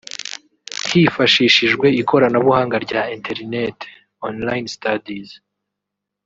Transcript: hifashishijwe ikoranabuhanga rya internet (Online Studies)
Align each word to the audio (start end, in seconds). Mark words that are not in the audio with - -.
hifashishijwe 0.89 1.87
ikoranabuhanga 2.01 2.75
rya 2.85 3.01
internet 3.17 3.77
(Online 4.29 4.67
Studies) 4.75 5.29